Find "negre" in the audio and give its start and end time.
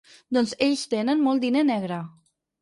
1.69-2.01